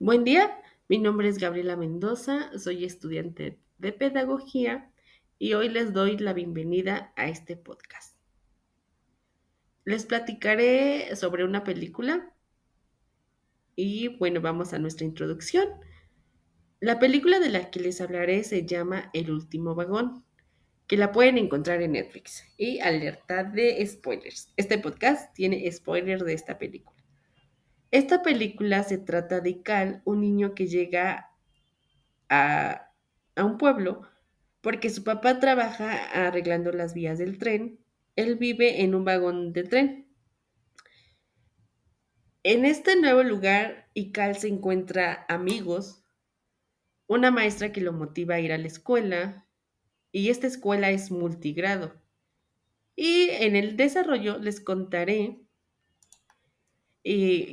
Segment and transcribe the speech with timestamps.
[0.00, 0.56] Buen día,
[0.88, 4.92] mi nombre es Gabriela Mendoza, soy estudiante de pedagogía
[5.40, 8.16] y hoy les doy la bienvenida a este podcast.
[9.84, 12.32] Les platicaré sobre una película
[13.74, 15.68] y bueno, vamos a nuestra introducción.
[16.78, 20.24] La película de la que les hablaré se llama El último vagón,
[20.86, 22.44] que la pueden encontrar en Netflix.
[22.56, 24.52] Y alerta de spoilers.
[24.56, 26.97] Este podcast tiene spoilers de esta película.
[27.90, 31.30] Esta película se trata de Cal, un niño que llega
[32.28, 32.92] a,
[33.34, 34.02] a un pueblo
[34.60, 37.78] porque su papá trabaja arreglando las vías del tren.
[38.16, 40.08] Él vive en un vagón de tren.
[42.42, 46.04] En este nuevo lugar, Ical se encuentra amigos,
[47.06, 49.46] una maestra que lo motiva a ir a la escuela,
[50.12, 52.00] y esta escuela es multigrado.
[52.96, 55.40] Y en el desarrollo les contaré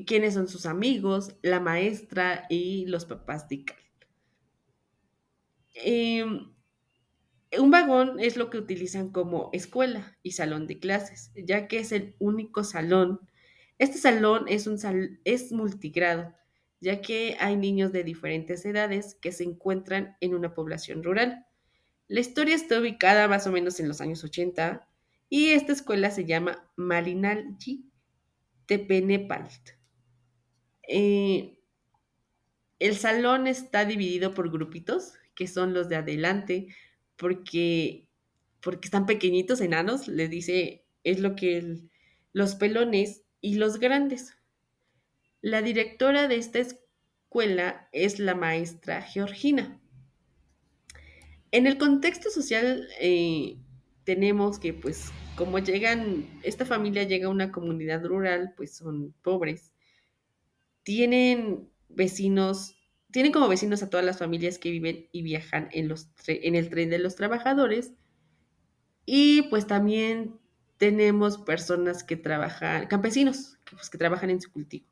[0.05, 3.77] quiénes son sus amigos, la maestra y los papás de Ical.
[5.75, 6.51] Em,
[7.57, 11.93] un vagón es lo que utilizan como escuela y salón de clases, ya que es
[11.93, 13.21] el único salón.
[13.77, 14.77] Este salón es, un
[15.23, 16.33] es multigrado,
[16.81, 21.45] ya que hay niños de diferentes edades que se encuentran en una población rural.
[22.07, 24.87] La historia está ubicada más o menos en los años 80
[25.29, 27.89] y esta escuela se llama Marinalji
[28.65, 29.71] Tepenepalt.
[30.87, 31.57] Eh,
[32.79, 36.67] el salón está dividido por grupitos, que son los de adelante,
[37.15, 38.07] porque,
[38.61, 41.79] porque están pequeñitos, enanos, les dice, es lo que
[42.33, 44.37] los pelones y los grandes.
[45.41, 49.79] La directora de esta escuela es la maestra Georgina.
[51.51, 53.57] En el contexto social eh,
[54.05, 59.73] tenemos que, pues, como llegan, esta familia llega a una comunidad rural, pues son pobres
[60.85, 62.77] tienen vecinos,
[63.11, 66.69] tienen como vecinos a todas las familias que viven y viajan en, los en el
[66.69, 67.93] tren de los trabajadores.
[69.05, 70.39] Y pues también
[70.77, 74.85] tenemos personas que trabajan, campesinos, que, pues, que trabajan en su cultivo.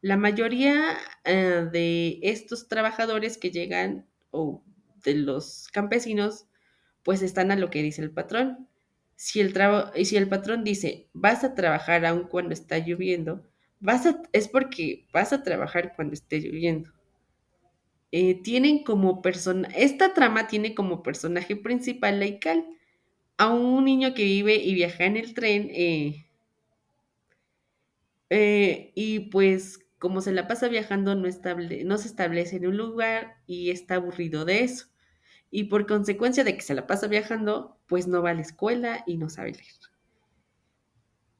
[0.00, 4.64] La mayoría eh, de estos trabajadores que llegan o
[5.04, 6.46] de los campesinos,
[7.02, 8.68] pues están a lo que dice el patrón.
[9.16, 9.54] Si el,
[9.96, 13.46] y si el patrón dice, vas a trabajar aun cuando está lloviendo,
[13.80, 16.90] vas es porque vas a trabajar cuando esté lloviendo.
[18.12, 22.66] Eh, tienen como persona, esta trama tiene como personaje principal la Ical,
[23.38, 26.26] a un niño que vive y viaja en el tren eh,
[28.30, 33.36] eh, y pues como se la pasa viajando no, no se establece en un lugar
[33.46, 34.86] y está aburrido de eso.
[35.54, 39.04] Y por consecuencia de que se la pasa viajando, pues no va a la escuela
[39.06, 39.74] y no sabe leer.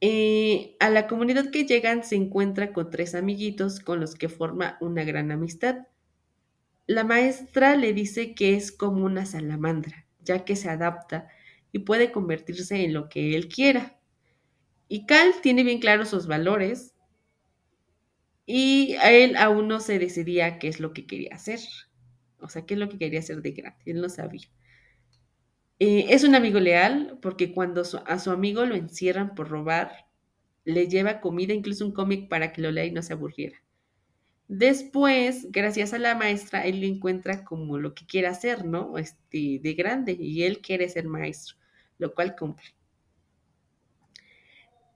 [0.01, 4.77] Eh, a la comunidad que llegan se encuentra con tres amiguitos con los que forma
[4.81, 5.87] una gran amistad.
[6.85, 11.27] La maestra le dice que es como una salamandra, ya que se adapta
[11.71, 13.97] y puede convertirse en lo que él quiera.
[14.89, 16.93] Y Cal tiene bien claros sus valores
[18.45, 21.61] y a él aún no se decidía qué es lo que quería hacer.
[22.43, 23.79] O sea, qué es lo que quería hacer de grande.
[23.85, 24.47] Él no sabía.
[25.79, 30.07] Eh, es un amigo leal porque cuando a su amigo lo encierran por robar,
[30.65, 33.57] le lleva comida, incluso un cómic para que lo lea y no se aburriera.
[34.47, 38.97] Después, gracias a la maestra, él encuentra como lo que quiere hacer, ¿no?
[38.97, 41.57] Este, de grande, y él quiere ser maestro,
[41.97, 42.65] lo cual cumple.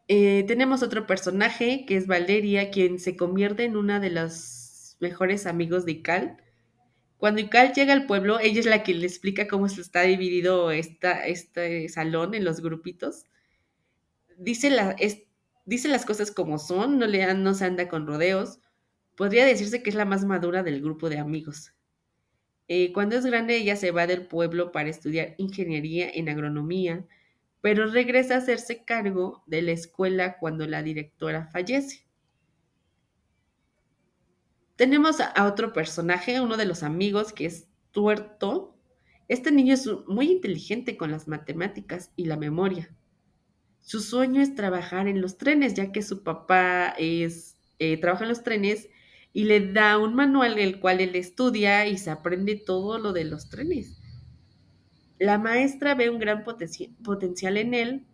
[0.09, 5.46] Eh, tenemos otro personaje que es Valeria, quien se convierte en una de los mejores
[5.46, 6.38] amigos de Cal.
[7.17, 10.72] Cuando Cal llega al pueblo, ella es la que le explica cómo se está dividido
[10.72, 13.25] esta, este salón en los grupitos.
[14.38, 14.72] Dice,
[15.66, 18.59] dice las cosas como son, no, le, se anda con rodeos.
[19.16, 21.73] Podría decirse que es la más madura del grupo de amigos.
[22.67, 27.05] Eh, cuando es grande, ella se va del pueblo para estudiar ingeniería en agronomía,
[27.61, 32.07] pero regresa a hacerse cargo de la escuela cuando la directora fallece.
[34.78, 38.78] Tenemos a, otro personaje, uno de los amigos, que es Tuerto.
[39.28, 42.96] Este niño es muy inteligente con las matemáticas y la memoria.
[43.79, 48.29] Su sueño es trabajar en los trenes, ya que su papá es, eh, trabaja en
[48.29, 48.88] los trenes
[49.34, 53.23] y le da un manual el cual él estudia y se aprende todo lo de
[53.23, 54.00] los trenes.
[55.18, 58.06] La maestra ve un gran potenci- potencial en él,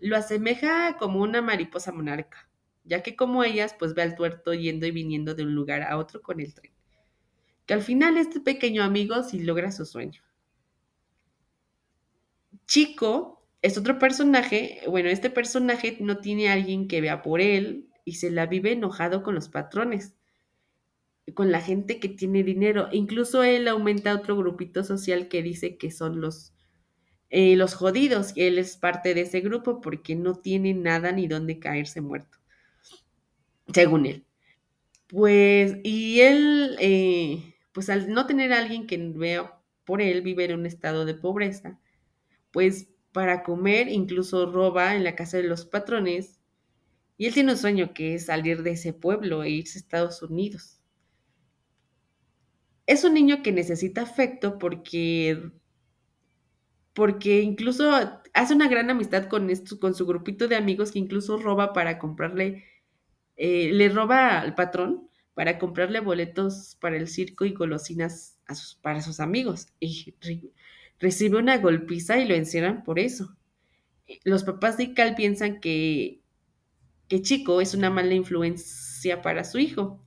[0.00, 2.48] lo asemeja como una mariposa monarca,
[2.84, 5.98] ya que como ellas, pues ve al tuerto yendo y viniendo de un lugar a
[5.98, 6.72] otro con el tren.
[7.66, 10.22] Que al final este pequeño amigo sí logra su sueño.
[12.66, 17.88] Chico es otro personaje, bueno, este personaje no tiene a alguien que vea por él
[18.04, 20.14] y se la vive enojado con los patrones.
[21.34, 22.88] con la gente que tiene dinero.
[22.92, 26.52] Incluso él aumenta otro grupito social que dice que son los,
[27.30, 28.32] eh, los jodidos.
[28.36, 32.38] Él es parte de ese grupo porque no tiene nada ni dónde caerse muerto,
[33.72, 34.24] según él.
[35.08, 40.44] Pues, y él, eh, pues al no tener a alguien que vea por él, vive
[40.46, 41.78] en un estado de pobreza,
[42.50, 46.40] pues para comer incluso roba en la casa de los patrones.
[47.18, 50.22] Y él tiene un sueño que es salir de ese pueblo e irse a Estados
[50.22, 50.80] Unidos.
[52.86, 55.50] Es un niño que necesita afecto porque,
[56.94, 57.90] porque incluso
[58.34, 61.98] hace una gran amistad con, esto, con su grupito de amigos que incluso roba para
[61.98, 62.64] comprarle,
[63.36, 68.38] eh, le roba al patrón para comprarle boletos para el circo y golosinas
[68.82, 69.68] para sus amigos.
[69.80, 70.50] Y re-
[70.98, 73.36] recibe una golpiza y lo encierran por eso.
[74.24, 76.20] Los papás de Cal piensan que,
[77.08, 80.02] que Chico es una mala influencia para su hijo.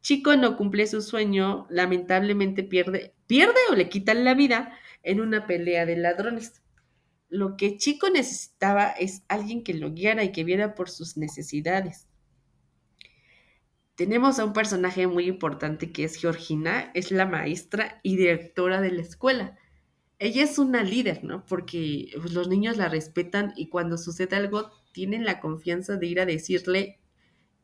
[0.00, 5.46] Chico no cumple su sueño, lamentablemente pierde, pierde o le quitan la vida en una
[5.46, 6.62] pelea de ladrones.
[7.28, 12.06] Lo que Chico necesitaba es alguien que lo guiara y que viera por sus necesidades.
[13.94, 18.90] Tenemos a un personaje muy importante que es Georgina, es la maestra y directora de
[18.90, 19.56] la escuela.
[20.18, 21.44] Ella es una líder, ¿no?
[21.46, 26.20] Porque pues, los niños la respetan y cuando sucede algo tienen la confianza de ir
[26.20, 26.98] a decirle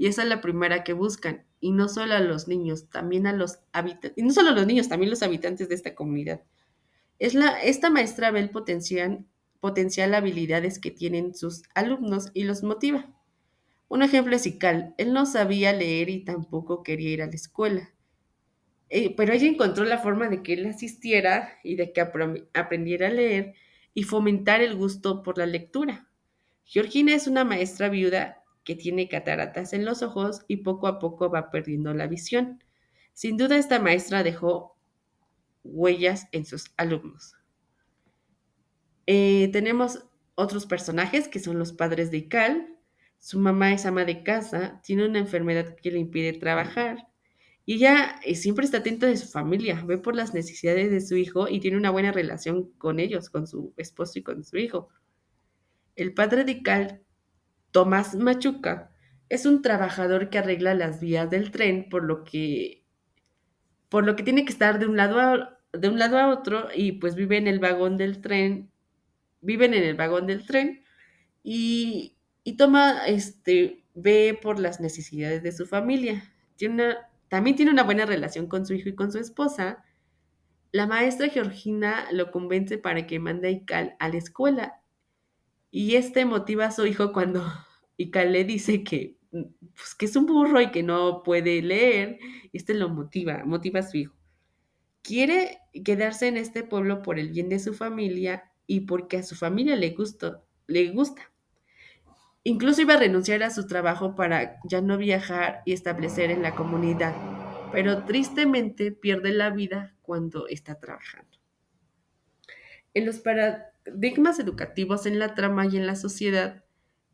[0.00, 1.44] y esa es la primera que buscan.
[1.60, 4.66] Y no solo a los niños, también a los habitantes, y no solo a los
[4.66, 6.42] niños, también los habitantes de esta comunidad.
[7.18, 9.26] Es la, esta maestra ve el potencial,
[9.60, 13.10] potencial habilidades que tienen sus alumnos y los motiva.
[13.90, 14.94] Un ejemplo es Ical.
[14.98, 17.90] Él no sabía leer y tampoco quería ir a la escuela.
[18.88, 23.10] Eh, pero ella encontró la forma de que él asistiera y de que aprendiera a
[23.10, 23.54] leer
[23.92, 26.08] y fomentar el gusto por la lectura.
[26.62, 31.28] Georgina es una maestra viuda que tiene cataratas en los ojos y poco a poco
[31.28, 32.62] va perdiendo la visión.
[33.12, 34.76] Sin duda esta maestra dejó
[35.64, 37.34] huellas en sus alumnos.
[39.08, 40.04] Eh, tenemos
[40.36, 42.76] otros personajes que son los padres de Ical.
[43.20, 47.06] Su mamá es ama de casa, tiene una enfermedad que le impide trabajar
[47.66, 51.16] y ella eh, siempre está atenta de su familia, ve por las necesidades de su
[51.16, 54.88] hijo y tiene una buena relación con ellos, con su esposo y con su hijo.
[55.96, 57.02] El padre de Ical
[57.72, 58.90] Tomás Machuca
[59.28, 62.86] es un trabajador que arregla las vías del tren, por lo que,
[63.90, 66.68] por lo que tiene que estar de un lado a, de un lado a otro
[66.74, 68.72] y pues vive en el vagón del tren,
[69.42, 70.84] viven en el vagón del tren
[71.42, 76.32] y, y toma, este, ve por las necesidades de su familia.
[76.56, 76.98] Tiene una-
[77.28, 79.84] también tiene una buena relación con su hijo y con su esposa.
[80.72, 84.82] La maestra Georgina lo convence para que mande a Ical a la escuela
[85.70, 87.44] y este motiva a su hijo cuando
[87.98, 92.18] Ical le dice que, pues, que es un burro y que no puede leer.
[92.52, 94.14] Este lo motiva, motiva a su hijo.
[95.02, 99.34] Quiere quedarse en este pueblo por el bien de su familia y porque a su
[99.36, 101.32] familia le gusta, le gusta.
[102.44, 106.54] Incluso iba a renunciar a su trabajo para ya no viajar y establecer en la
[106.54, 107.22] comunidad,
[107.70, 111.38] pero tristemente pierde la vida cuando está trabajando.
[112.94, 116.64] En los paradigmas educativos en la trama y en la sociedad,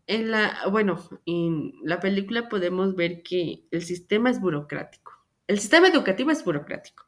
[0.09, 5.13] En la, bueno, en la película podemos ver que el sistema es burocrático.
[5.49, 7.07] El sistema educativo es burocrático.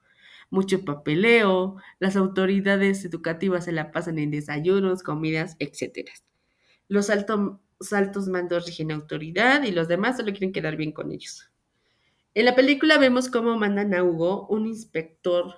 [0.50, 6.12] Mucho papeleo, las autoridades educativas se la pasan en desayunos, comidas, etcétera.
[6.88, 7.60] Los alto-
[7.92, 11.50] altos mandos rigen autoridad y los demás solo quieren quedar bien con ellos.
[12.34, 15.54] En la película vemos cómo mandan a Hugo, un inspector,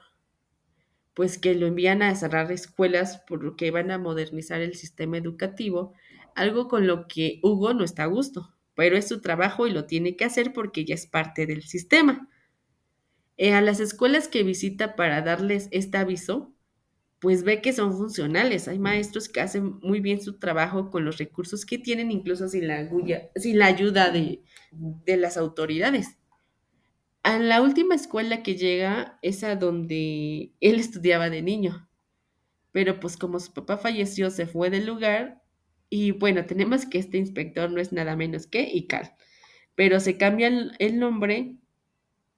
[1.14, 5.92] pues que lo envían a cerrar escuelas porque van a modernizar el sistema educativo,
[6.34, 9.86] algo con lo que Hugo no está a gusto, pero es su trabajo y lo
[9.86, 12.28] tiene que hacer porque ya es parte del sistema.
[13.36, 16.54] Eh, a las escuelas que visita para darles este aviso,
[17.20, 18.66] pues ve que son funcionales.
[18.66, 22.66] Hay maestros que hacen muy bien su trabajo con los recursos que tienen, incluso sin
[22.66, 22.88] la,
[23.36, 26.16] sin la ayuda de, de las autoridades.
[27.22, 31.88] A la última escuela que llega es a donde él estudiaba de niño.
[32.72, 35.42] Pero pues como su papá falleció, se fue del lugar
[35.90, 39.12] y bueno, tenemos que este inspector no es nada menos que Ical,
[39.74, 41.56] pero se cambia el, el nombre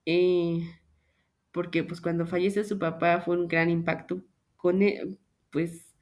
[0.07, 0.63] eh,
[1.53, 4.25] porque pues cuando fallece su papá fue un gran impacto
[4.63, 5.19] con él,
[5.51, 5.93] pues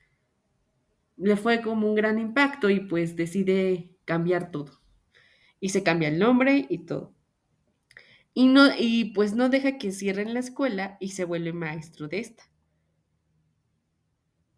[1.16, 4.80] le fue como un gran impacto y pues decide cambiar todo
[5.60, 7.14] y se cambia el nombre y todo.
[8.34, 12.20] Y no y pues no deja que cierren la escuela y se vuelve maestro de
[12.20, 12.44] esta.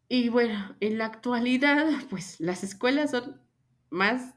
[0.09, 3.41] Y bueno, en la actualidad, pues las escuelas son
[3.91, 4.35] más,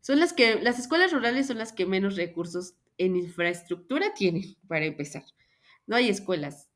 [0.00, 4.86] son las que, las escuelas rurales son las que menos recursos En infraestructura tienen, para
[4.86, 5.24] empezar.
[5.86, 6.68] No hay escuelas.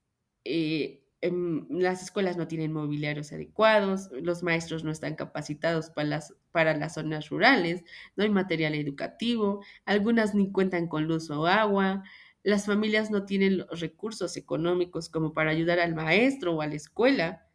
[0.44, 6.74] eh, las escuelas no tienen mobiliarios adecuados, los maestros no están capacitados para las, para
[6.76, 7.84] las zonas rurales,
[8.16, 12.04] no hay material educativo, algunas ni cuentan con luz o agua,
[12.42, 16.74] las familias no tienen los recursos económicos como para ayudar al maestro o a la
[16.74, 17.46] escuela,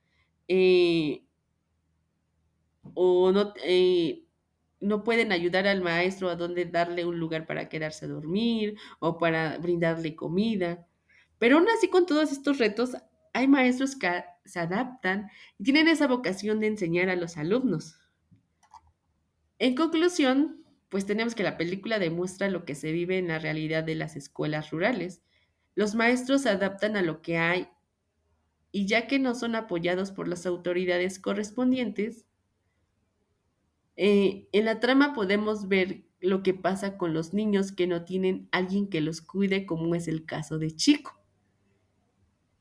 [0.48, 1.24] eh,
[2.93, 4.25] o no, eh,
[4.79, 9.17] no pueden ayudar al maestro a dónde darle un lugar para quedarse a dormir o
[9.17, 10.86] para brindarle comida.
[11.39, 12.95] Pero aún así, con todos estos retos,
[13.36, 18.00] hay maestros que se adaptan y tienen esa vocación de enseñar a los alumnos.
[19.60, 23.84] En conclusión, pues tenemos que la película demuestra lo que se vive en la realidad
[23.84, 25.22] de las escuelas rurales.
[25.75, 27.68] Los maestros se adaptan a lo que hay
[28.72, 32.25] y ya que no son apoyados por las autoridades correspondientes,
[33.98, 38.48] eh, en la trama podemos ver lo que pasa con los niños que no tienen
[38.54, 41.25] alguien que los cuide, como es el caso de Chico.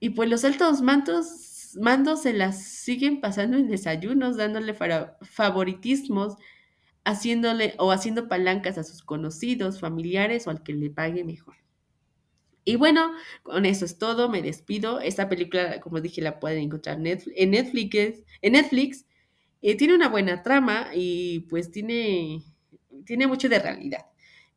[0.04, 6.36] Y pues los altos mandos, mandos se las siguen pasando en desayunos, dándole favoritismos,
[7.06, 11.54] haciéndole o haciendo palancas a sus conocidos, familiares o al que le pague mejor.
[12.66, 15.00] Y bueno, con eso es todo, me despido.
[15.00, 19.06] Esta película, como dije, la pueden encontrar en Netflix, en Netflix.
[19.62, 22.42] Eh, tiene una buena trama y pues tiene,
[23.06, 24.04] tiene mucho de realidad.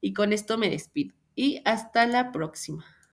[0.02, 1.16] Y con esto me despido.
[1.36, 2.97] Y hasta la próxima.